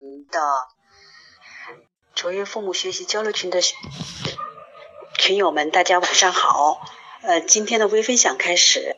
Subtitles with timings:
[0.00, 0.40] 的
[2.14, 3.60] 卓越父母学习交流群的
[5.18, 6.80] 群友们，大家晚上好。
[7.22, 8.96] 呃，今天的微分享开始。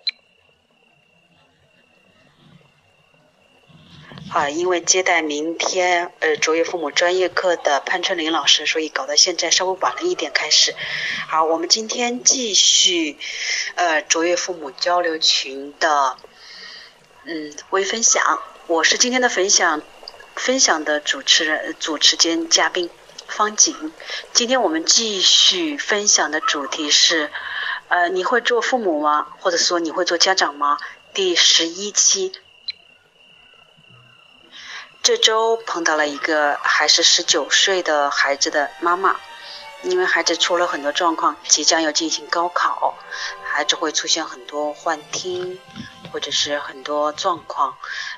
[4.31, 10.75] 啊，因为接待明天呃卓越父母专业课的潘春林老师，所以搞到现在稍微晚了一点开始。
[11.29, 13.19] 好，我们今天继续
[13.77, 16.19] 呃卓越父母交流群的
[17.25, 18.43] 嗯微分享。
[18.67, 19.83] 我是今天的分享。
[20.39, 22.89] 分享的主持人、主持兼嘉宾
[23.27, 23.93] 方景，
[24.33, 27.31] 今天我们继续分享的主题是，
[27.89, 29.27] 呃，你会做父母吗？
[29.41, 30.79] 或者说你会做家长吗？
[31.13, 32.33] 第十一期，
[35.03, 39.17] 这周碰到了一个还是十九岁的孩子的妈妈，
[39.83, 42.97] 因为孩子出了很多状况，即将要进行高考，
[43.45, 45.59] 孩子会出现很多幻听，
[46.13, 47.77] 或者是很多状况，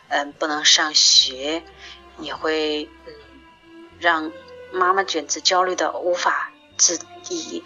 [0.09, 1.65] 嗯，不能上学。
[2.21, 3.13] 也会嗯，
[3.99, 4.33] 让
[4.73, 7.63] 妈妈简直焦虑的无法自已。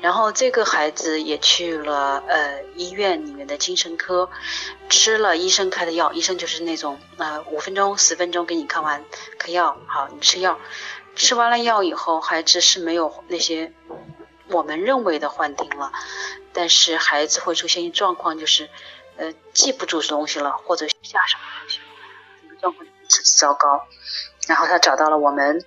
[0.00, 4.30] 然后这个孩子也去了呃医院里面的精神科，
[4.88, 9.04] 吃了医生开的药，医生就是那种呃五分钟十分钟给你看完
[9.38, 10.58] 开药，好你吃药。
[11.16, 13.72] 吃完了药以后，孩子是没有那些
[14.46, 15.90] 我们认为的幻听了，
[16.52, 18.70] 但是孩子会出现一状况，就是
[19.16, 21.80] 呃记不住东西了，或者下什么东西，
[22.42, 22.86] 这个状况。
[23.22, 23.86] 糟糕，
[24.46, 25.64] 然后他找到了我们，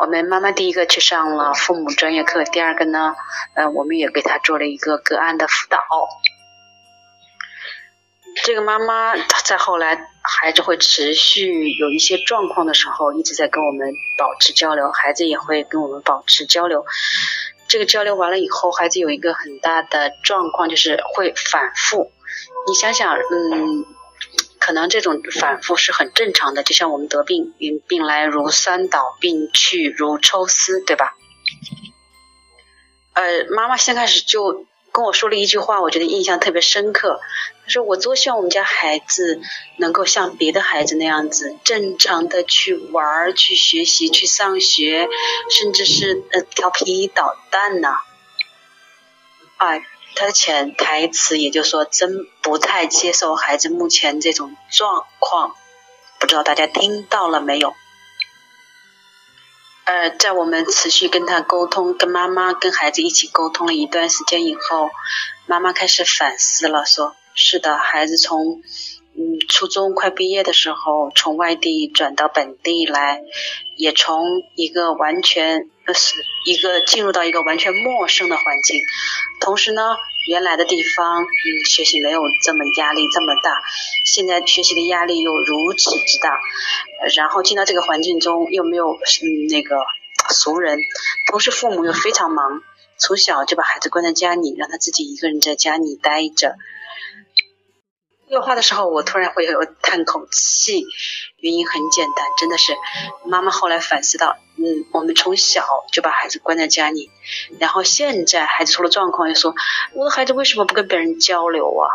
[0.00, 3.14] 我们妈妈第一个去上了父母专业课，第二个呢，
[3.54, 5.78] 呃，我们也给他做了一个个案的辅导。
[8.42, 16.84] 这个妈妈在后来孩子会持续有一些状况的时候，一直在跟我们保持交流，孩子也会跟我们保持交流。
[17.68, 22.10] 这个交流完了以后，孩子有一个很大的状况，就是会反复。
[22.66, 23.84] 你想想，嗯。
[24.64, 27.52] 可能这种反复是很正常的，就像我们得病，
[27.86, 31.14] 病来如山倒，病去如抽丝，对吧？
[33.12, 37.20] 呃，妈妈先开始就跟我说了一句话，我觉得印象特别深刻。
[37.64, 39.38] 她说：“我多希望我们家孩子
[39.76, 45.08] 能够像别的孩子那样子，正常的去玩、去学习、去上学，
[45.50, 47.98] 甚至是呃调皮捣蛋呢。”
[49.58, 49.84] 哎。
[50.14, 55.54] 他的潜台词也就是说，真不太接受孩子目前这种状况，
[56.18, 57.74] 不知道大家听到了没有？
[59.84, 64.90] 呃，在我们持续跟他沟通，跟妈妈、跟孩子一起沟通了一段时间以后，
[65.46, 68.62] 妈妈开始反思了，说：“是的，孩子从……”
[69.16, 73.22] 嗯，初中快毕业的时候，从外地转到本地来，
[73.76, 76.14] 也从一个完全是
[76.44, 78.80] 一个进入到一个完全陌生的环境。
[79.40, 79.96] 同时呢，
[80.26, 83.62] 原来的地方，嗯，学习没有这么压力这么大，
[84.06, 86.38] 现在学习的压力又如此之大。
[87.14, 89.76] 然后进到这个环境中，又没有嗯那个
[90.30, 90.78] 熟人，
[91.30, 92.62] 同时父母又非常忙，
[92.96, 96.56] 从小就把孩子关在家里，让他自己一个人在家里待着。
[98.28, 100.86] 对话的时候，我突然会有叹口气，
[101.38, 102.74] 原因很简单，真的是
[103.24, 107.10] 妈妈后来反思到，嗯，我们从小就把孩子关在家里，
[107.60, 109.54] 然后现在孩子出了状况，又说
[109.92, 111.86] 我的孩子为什么不跟别人交流啊？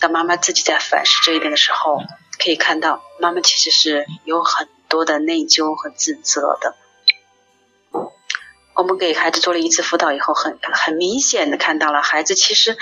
[0.00, 1.98] 当妈妈自己在反思这一点的时候，
[2.42, 6.74] 可以看到妈妈其实是有很多的内疚和自责的。
[8.74, 12.76] 我们给孩子做了一次辅导以后，很很明显的看到了孩子其实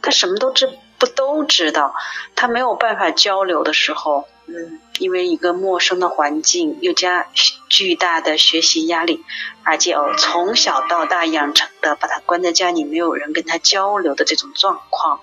[0.00, 1.94] 他什么都知都知道，
[2.34, 7.28] 他没有办法交流的时候，嗯，因为一个陌生的环境又加
[7.68, 9.24] 巨大的学习压力，
[9.62, 15.20] 而且哦从小到大养成的把他关在家里没有人跟他交流的这种状况，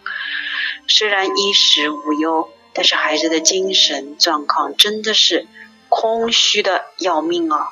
[0.88, 5.48] 虽然衣食无忧，但是孩子的精神状况真的是
[5.90, 7.70] 空虚的要命啊，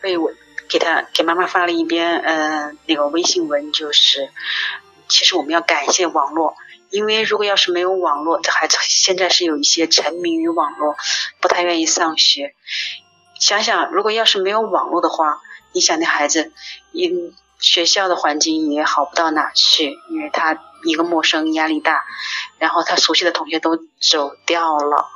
[0.00, 0.32] 所以我。
[0.70, 4.28] 给他给妈妈发了一篇呃那个微信文，就是
[5.08, 6.54] 其实我们要感谢网络，
[6.90, 10.96] 因为如果要是没有网络，这孩子现在是有一些沉迷于网络，
[11.40, 12.54] 不太愿意上学。
[13.40, 15.40] 想想如果要是没有网络的话，
[15.72, 16.52] 你想那孩子，
[16.92, 22.04] 因学校的环境也好不到哪去，因为他一个陌生，压力大，
[22.58, 25.06] 然后他熟悉的同学都走掉了，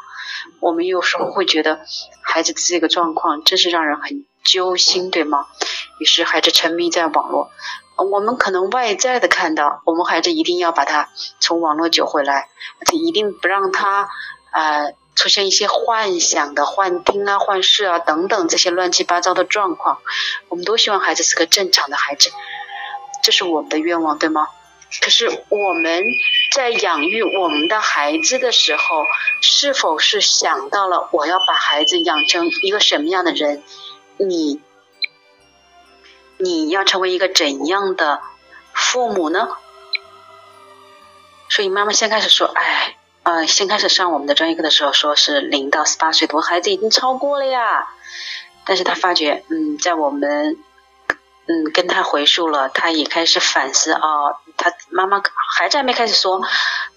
[0.60, 1.80] 我们有时候会觉得
[2.22, 4.24] 孩子的这个状况真是让人很。
[4.44, 5.46] 揪心，对吗？
[6.00, 7.52] 于是孩子沉迷在网络，
[8.02, 11.08] 我们可能外在的看到，我们孩子一定要把他
[11.40, 12.48] 从网络救回来，
[12.80, 14.08] 而且一定不让他
[14.50, 19.98] 呃出现一些幻想的幻听啊、幻视啊等等这些乱七八糟的状况。
[20.48, 22.30] 我们都希望孩子是个正常的孩子，
[23.22, 24.48] 这是我们的愿望，对吗？
[25.00, 26.04] 可是我们
[26.54, 29.04] 在养育我们的孩子的时候，
[29.40, 33.62] 是否是想到了我要把孩子养成一个什么样的人？
[34.18, 34.60] 你
[36.42, 38.20] 你要成为一个怎样的
[38.72, 39.48] 父母呢？
[41.48, 47.88] 所以妈妈先开始说，哎，呃，先开始上我们的专业课的时候，说是零到十八岁，我孩子已经超过了呀。
[48.64, 50.58] 但是他发觉，嗯，在我们。
[51.44, 54.00] 嗯，跟他回述了，他也开始反思啊。
[54.56, 55.20] 他妈妈
[55.58, 56.40] 孩子还没开始说，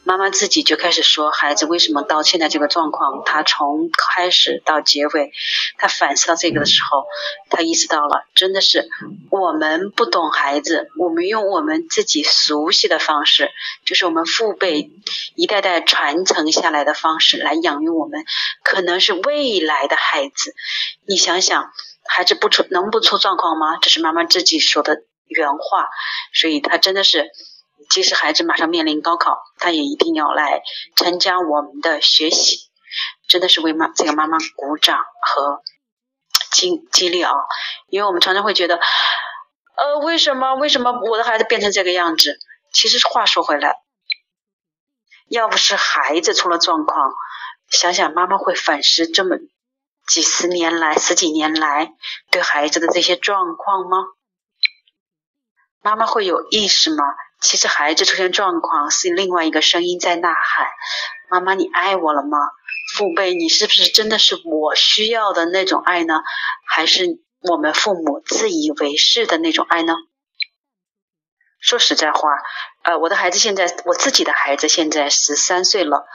[0.05, 3.23] 妈妈自己就开始说孩子为什么到现在这个状况。
[3.25, 5.31] 他从开始到结尾，
[5.77, 7.05] 他反思到这个的时候，
[7.49, 8.87] 他意识到了，真的是
[9.31, 13.49] 我们不懂孩子，我们用我们自己熟悉的方式，
[13.83, 14.91] 就是我们父辈
[15.35, 18.23] 一代代传承下来的方式来养育我们，
[18.63, 20.53] 可能是未来的孩子。
[21.07, 21.71] 你想想。
[22.07, 23.79] 孩子不出能不出状况吗？
[23.81, 25.89] 这是妈妈自己说的原话，
[26.35, 27.31] 所以她真的是，
[27.89, 30.63] 即使孩子马上面临高考，他也一定要来
[30.95, 32.69] 参加我们的学习，
[33.27, 35.61] 真的是为妈这个妈妈鼓掌和
[36.51, 37.31] 激激励啊！
[37.87, 38.79] 因为我们常常会觉得，
[39.77, 42.39] 呃，为什么为什么我的孩子变成这个样子？
[42.73, 43.75] 其实话说回来，
[45.29, 47.11] 要不是孩子出了状况，
[47.69, 49.37] 想想妈妈会反思这么。
[50.07, 51.91] 几十年来，十几年来，
[52.29, 53.97] 对孩子的这些状况吗？
[55.81, 57.03] 妈妈会有意识吗？
[57.41, 60.67] 其实孩子出现状况，是另外一个声音在呐喊
[61.29, 62.37] ：“妈妈，你爱我了吗？”
[62.95, 66.21] 父辈，你是不是真的是我需要的那种爱呢？
[66.67, 69.95] 还是我们父母自以为是的那种爱呢？
[71.59, 72.29] 说实在话，
[72.83, 76.05] 呃，我的孩子现在，我自己的孩子现在十三岁了。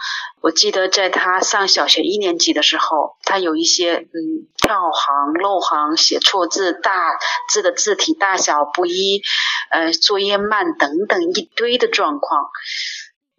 [0.42, 7.18] 我记得在他上小学一年级的时候，他有一些嗯跳行、漏行、写错字、大
[7.48, 9.22] 字的字体大小不一，
[9.70, 12.50] 呃，作业慢等等一堆的状况。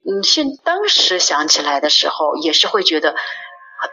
[0.04, 3.16] 嗯，现当时想起来的时候，也是会觉得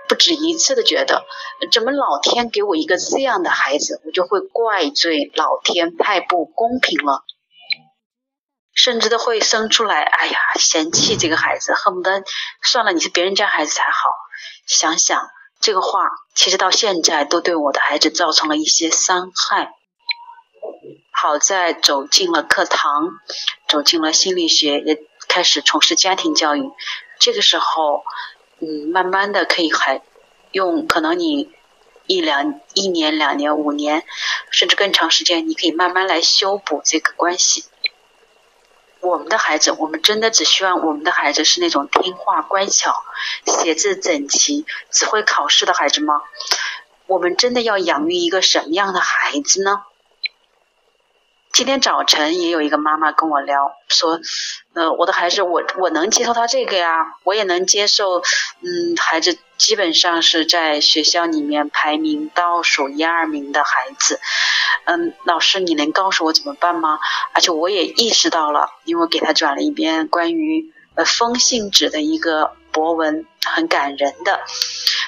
[0.08, 1.26] 不止一次的觉得，
[1.70, 7.24] 怎么老天给我一个这样的孩子，我就会怪罪老天太不公平了。
[8.72, 12.22] 甚至都会生出来，哎呀，嫌弃这个孩子，恨不得
[12.62, 14.08] 算了，你是别人家孩子才好。
[14.68, 15.28] 想想
[15.60, 16.04] 这个话，
[16.36, 19.72] 其实到现在都对我的孩子造成了一些伤害。
[21.20, 23.10] 好在走进了课堂，
[23.66, 26.70] 走进了心理学，也开始从事家庭教育。
[27.18, 28.04] 这个时候，
[28.60, 30.00] 嗯，慢慢的可以还
[30.52, 31.50] 用，可能你
[32.06, 34.04] 一两一年、两年、五年，
[34.52, 37.64] 甚至更长时间，你可以慢慢来修补这个关系。
[39.00, 42.94] 我们的孩子，我们真的只希望我们的孩子是那种听话乖巧、
[43.44, 46.22] 写字整齐、只会考试的孩子吗？
[47.06, 49.82] 我们真的要养育一个什么样的孩子呢？
[51.52, 54.20] 今天早晨也有一个妈妈跟我聊，说，
[54.74, 58.20] 呃，我的孩子，我我能接受他这个呀，我也能接受，
[58.60, 64.20] 嗯，孩子基本上是在学校里面排名倒数一二名的孩子，
[64.84, 67.00] 嗯，老师你能告诉我怎么办吗？
[67.32, 74.40] 而且我也意识到了，因为我给他转了一篇关于呃风信子的一个博文，很感人的，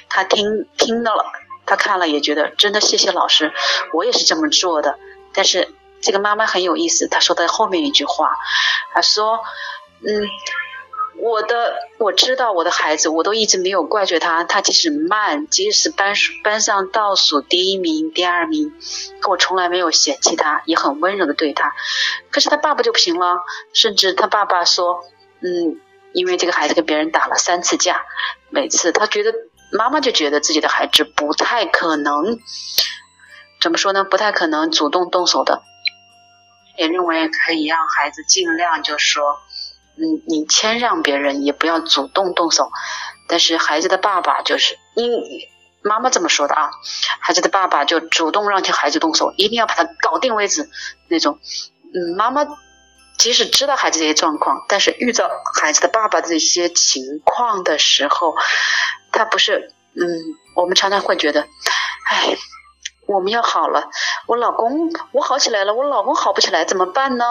[0.08, 1.26] 他听听到了，
[1.64, 3.52] 他看了也觉得真的谢谢老师，
[3.92, 4.98] 我也是这么做的，
[5.32, 5.68] 但是。
[6.00, 8.30] 这个妈妈很有意思，她说的后面一句话，
[8.94, 9.40] 她说
[10.06, 10.28] ：“嗯，
[11.18, 18.72] 我的我知道我的孩子，我都一直没有怪罪他，他即使慢，即使班班上倒数第一名、第二名，
[19.20, 21.74] 可我从来没有嫌弃他，也很温柔的对他。
[22.30, 23.40] 可是他爸爸就不行了，
[23.74, 25.04] 甚至他爸爸说，
[25.42, 25.78] 嗯，
[26.14, 28.06] 因为这个孩子跟别人打了三次架，
[28.48, 29.34] 每次他觉得
[29.72, 32.38] 妈妈就觉得自己的孩子不太可能，
[33.60, 34.04] 怎么说呢？
[34.04, 35.62] 不太可能主动动手的。”
[36.80, 39.38] 也认为可以让孩子尽量就说，
[39.98, 42.70] 嗯，你谦让别人，也不要主动动手。
[43.28, 45.12] 但是孩子的爸爸就是，因
[45.82, 46.70] 妈妈这么说的啊，
[47.20, 50.70] 孩子的爸爸就主动让孩子动手，一定要把他搞定为止
[51.08, 51.38] 那种。
[51.92, 52.46] 嗯，妈妈
[53.18, 55.28] 即使知道孩子这些状况，但是遇到
[55.60, 58.34] 孩子的爸爸这些情况的时候，
[59.12, 60.02] 他不是，嗯，
[60.56, 61.42] 我们常常会觉得，
[62.08, 62.38] 唉。
[63.10, 63.90] 我们要好了，
[64.26, 67.24] 我老公我好起来了，我老公好不起来怎么办呢？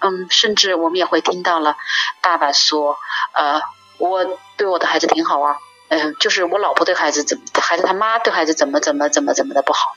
[0.00, 1.76] 嗯，甚至我们也会听到了
[2.20, 2.98] 爸爸说，
[3.32, 3.62] 呃，
[3.96, 4.26] 我
[4.58, 9.94] 对我的孩子挺好啊，嗯，就是我老婆对孩子怎，孩子他妈对孩子怎么怎么怎么怎么的不好，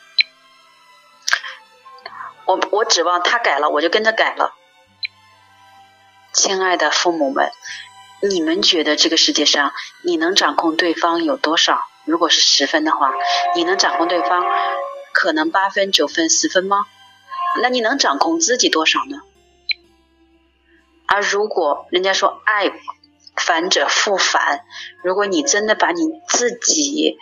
[2.46, 4.54] 我我指望他改了，我就跟着改了。
[6.32, 7.52] 亲爱的父母们，
[8.22, 11.88] 你们觉得这个世界上你能掌控对方有多少？
[12.06, 13.14] 如果是十分的话，
[13.56, 14.44] 你能掌控对方？
[15.24, 16.86] 可能八分、九分、十分吗？
[17.62, 19.22] 那你能掌控自己多少呢？
[21.06, 22.74] 而如果人家说爱
[23.38, 24.66] 反者复反，
[25.02, 27.18] 如果你真的把你自己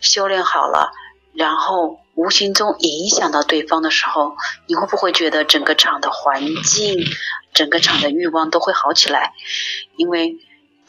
[0.00, 0.90] 修炼好了，
[1.32, 4.34] 然后无形中影响到对方的时候，
[4.66, 7.04] 你会不会觉得整个场的环境、
[7.52, 9.32] 整个场的欲望都会好起来？
[9.96, 10.38] 因为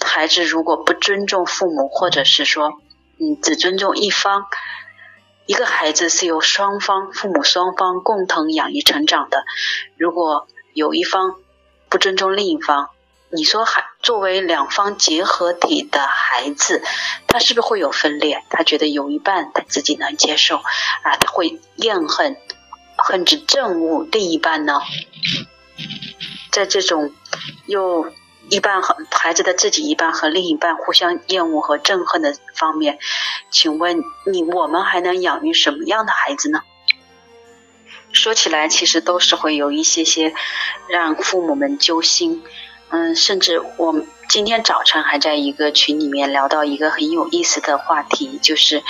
[0.04, 2.82] 孩子如果不尊重父母，或者是说，
[3.20, 4.48] 嗯，只尊重一方，
[5.46, 9.46] 一个孩子是由双方父母双方共同养育成长的。
[9.98, 11.36] 如果有一方
[11.88, 12.90] 不尊重另一方，
[13.30, 16.82] 你说孩作为两方结合体的孩子，
[17.28, 18.44] 他是不是会有分裂？
[18.50, 22.38] 他觉得有一半他自己能接受，啊，他会厌恨
[22.98, 24.82] 恨之憎恶另一半呢？
[26.52, 27.14] 在这种
[27.68, 28.12] 又
[28.50, 33.00] 一半和孩子的自己一半和另一半互相厌恶和憎恨的方面，
[33.50, 36.62] 请问你我们还能养育什么样的孩子呢？
[38.12, 40.34] 说起来，其实都是会有一些些
[40.88, 42.44] 让父母们揪心。
[42.90, 43.94] 嗯，甚至我
[44.30, 48.84] 今天早晨还在一个群里面聊到一个很有意思的话题，就是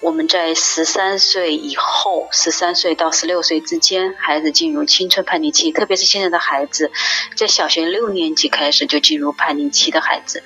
[0.00, 6.90] 我们在十三岁以后，十三岁到十六岁之间，孩子进入青春叛逆期，特别是现在的孩子，
[7.36, 10.42] 在小学六年级开始就进入叛逆期的孩子，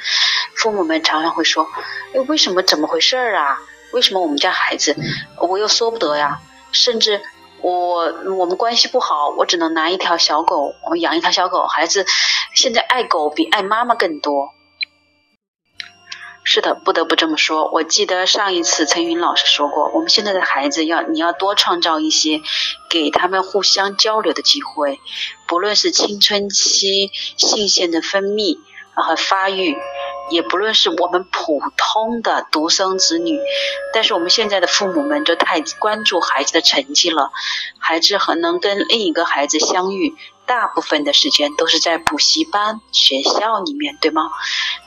[0.56, 1.68] 父母们常常会说
[2.14, 2.62] ：“哎，为什么？
[2.62, 3.60] 怎么回事儿啊？
[3.92, 4.96] 为什么我们家孩子？
[5.38, 6.40] 我又说不得呀，
[6.72, 7.20] 甚至。”
[7.62, 11.66] 我我们关系不好，我只能拿一条小狗，我养一条小狗。
[11.66, 12.04] 孩子
[12.54, 14.52] 现在爱狗比爱妈妈更多。
[16.46, 17.70] 是的，不得不这么说。
[17.72, 22.42] 我记得上一次陈云老师说过，我们现在的孩子要你要多创造一些
[22.90, 25.00] 给他们互相交流的机会，
[25.46, 28.58] 不论是青春期性腺的分泌
[28.92, 29.74] 和发育。
[30.30, 33.38] 也不论是我们普通的独生子女，
[33.92, 37.30] 但是我们现在的父母们就太关注孩子的成绩了。
[37.78, 40.14] 孩子很能跟另一个孩子相遇，
[40.46, 44.30] 大部分的时间都是在补习班、学校里面，对吗？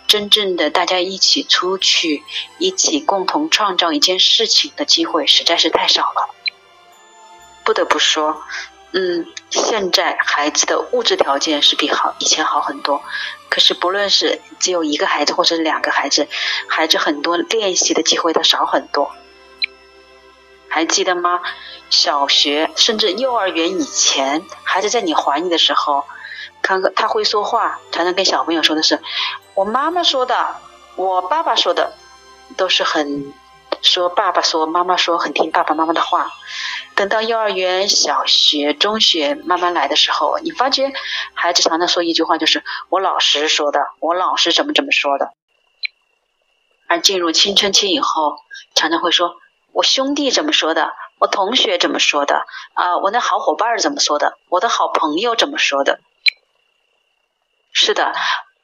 [0.08, 2.24] 真正的大家一起出去，
[2.58, 6.34] 一起共同创造一件事情的机会实在是太少了。
[7.66, 8.42] 不得不说。
[8.94, 13.04] 嗯，现在孩子的物质条件是比好以前好很多，
[13.50, 16.28] 可是不论是只有一个孩子或者两个孩子，
[16.70, 19.12] 孩子很多练习的机会都少很多。
[20.70, 21.42] 还记得吗？
[21.90, 26.06] 小学甚至幼儿园以前，孩子在你怀里的时候，
[26.62, 29.02] 看看他会说话，常常跟小朋友说的是
[29.54, 30.56] “我妈妈说的，
[30.96, 31.94] 我爸爸说的”，
[32.56, 33.34] 都是很。
[33.88, 36.32] 说爸爸说，妈妈说，很听爸爸妈妈的话。
[36.94, 40.92] 等到幼儿园、小学、中学慢慢来的时候，你发觉
[41.34, 45.32] 孩子常常说一句话，就是我老师说的，我老师怎么怎么说的。
[46.88, 48.38] 而进入青春期以后，
[48.76, 49.38] 常常会说
[49.72, 56.00] 我兄弟怎么说的，我同学怎么说的，啊，我那好伙伴怎么说的，我的好朋友怎么说的。
[57.72, 58.14] 是的。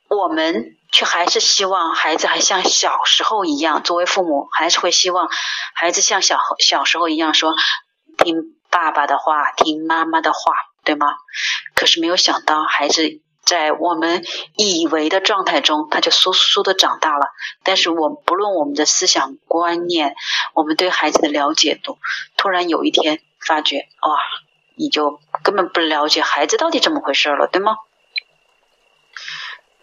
[0.10, 5.28] 我们却还是希望孩子还像小时候一样，作为父母还是会希望
[5.74, 7.56] 孩子像小小时候一样说
[8.20, 10.54] 听爸爸的话，听妈妈的话，
[10.86, 11.08] 对吗？
[11.74, 14.24] 可是没有想到，孩子在我们
[14.56, 17.26] 以为的状态中，他就嗖嗖的长大了。
[17.64, 20.16] 但是我不论我们的思想观念，
[20.54, 21.98] 我们对孩子的了解度，
[22.38, 24.20] 突然有一天发觉，哇，
[24.78, 27.78] 你就根本不了解孩子到底怎么回事了，对吗？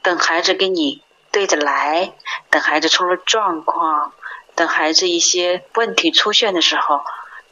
[0.03, 2.13] 等孩子跟你对着来，
[2.51, 4.13] 等孩子出了状况，
[4.55, 7.03] 等孩子一些问题出现的时候，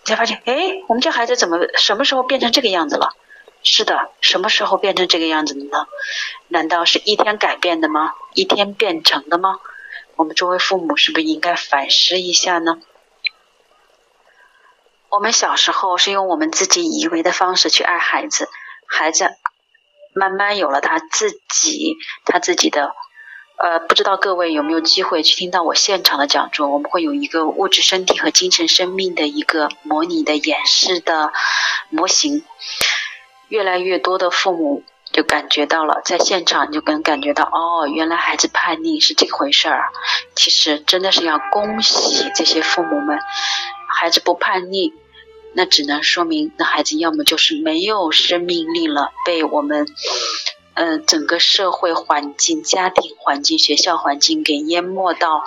[0.02, 3.14] 你才发现，哎，我们家孩子怎么什么时候变成这个样子了？
[3.62, 5.86] 是的，什么时候变成这个样子的呢？
[6.48, 8.14] 难道是一天改变的吗？
[8.34, 9.58] 一天变成的吗？
[10.16, 12.78] 我们作为父母，是不是应该反思一下呢？
[15.10, 18.48] 我们小时候是用我们自己以为的方式去爱孩子，
[18.86, 19.36] 孩子。
[20.18, 22.92] 慢慢有了他自己，他自己的，
[23.56, 26.68] 呃，不知道各位有没有机会去听到我现场的讲座？
[26.68, 31.32] 我们会有一个物质身体和精神生命的一个模拟的演示的
[31.90, 32.44] 模型。
[33.48, 39.88] 越来越多的父母就感觉到了，在现场就能感觉到，哦，原来孩子叛逆是这回事儿。
[40.34, 43.18] 其实真的是要恭喜这些父母们，
[44.00, 44.92] 孩子不叛逆。
[45.54, 49.86] 那只能说明，那孩子要么就是没有生命力了，被我们，
[50.74, 55.42] 嗯，整个社会环境、家庭环境、学校环境给淹没到，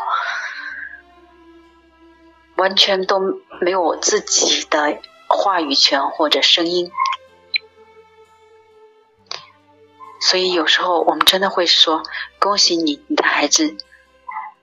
[2.58, 3.20] 完全都
[3.62, 6.92] 没有自己的话语权或者声音。
[10.20, 12.04] 所以有时候我们真的会说
[12.40, 13.76] ：“恭喜你，你的孩子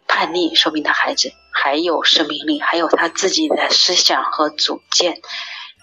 [0.07, 5.21] 叛逆，说明他孩子。”还有生命力，还有他自己的思想和主见，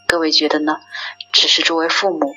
[0.08, 0.78] 各位觉得呢？
[1.34, 2.34] 只是作为父母，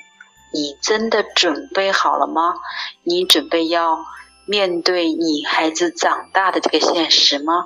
[0.53, 2.55] 你真的准备好了吗？
[3.03, 4.05] 你准备要
[4.45, 7.63] 面对你孩子长大的这个现实吗？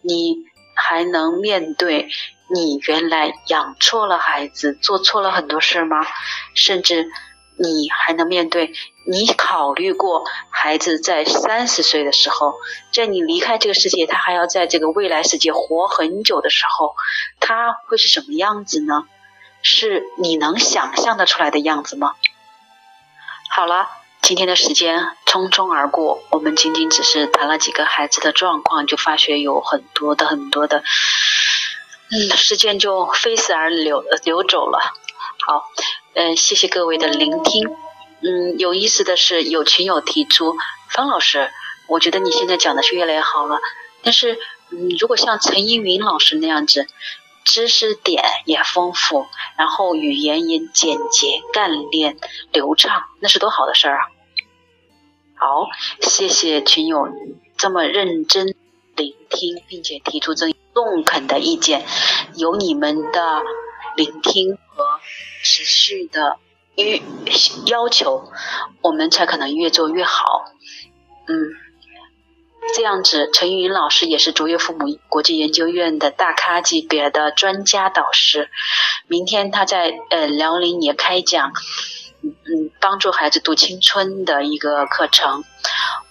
[0.00, 0.38] 你
[0.74, 2.08] 还能面对
[2.48, 6.06] 你原来养错了孩子，做错了很多事吗？
[6.54, 7.06] 甚至
[7.56, 8.72] 你还能面对？
[9.06, 12.54] 你考虑过孩子在三十岁的时候，
[12.92, 16.94] 在你离开这个世界，他还要在这个未来世界活很久的时候，
[17.40, 19.04] 他会是什么样子呢？
[19.62, 22.14] 是你能想象得出来的样子吗？
[23.48, 23.88] 好了，
[24.20, 30.78] 今天的时间匆匆而过，我们仅仅只是谈了几个孩子的状况，就发觉有很多的很多的，
[32.10, 34.78] 嗯，时间就飞逝而流流走了。
[35.46, 35.68] 好，
[36.14, 37.68] 嗯，谢谢各位的聆听。
[38.20, 40.56] 嗯，有意思的是，有群友提出，
[40.90, 41.50] 方老师，
[41.88, 43.60] 我觉得你现在讲的是越来越好了。
[44.02, 44.38] 但是，
[44.70, 46.86] 嗯，如果像陈依云老师那样子，
[47.44, 49.26] 知识点也丰富，
[49.56, 52.18] 然后语言也简洁、干练、
[52.52, 54.06] 流畅，那是多好的事儿啊！
[55.34, 55.66] 好，
[56.02, 57.08] 谢谢群友
[57.56, 58.54] 这么认真
[58.96, 61.84] 聆听，并且提出这中肯的意见，
[62.36, 63.42] 有你们的
[63.96, 65.00] 聆听和
[65.42, 66.38] 持续的。
[66.74, 67.02] 越
[67.66, 68.32] 要求，
[68.80, 70.46] 我们才可能越做越好。
[71.26, 71.36] 嗯，
[72.74, 78.48] 这样子，陈云老师也是卓越父母国际研究院的大咖级别的专家导师。
[79.06, 81.52] 明天他在呃辽宁也开讲，
[82.22, 85.44] 嗯，帮助孩子读青春的一个课程。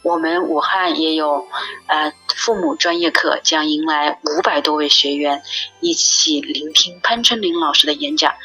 [0.03, 1.47] 我们武汉也有
[1.87, 5.41] 呃父母专业课，将迎来五百多位学员
[5.79, 8.35] 一起聆听潘春林老师的演讲。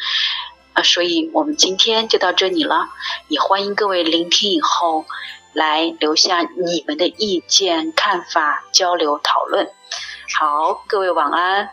[0.77, 2.91] 啊，所以我们今天就到这里了，
[3.29, 5.07] 也欢迎各位聆听以后
[5.55, 9.73] 来留下你们的意见、看法，交流讨论。
[10.39, 11.71] 好，各位晚安。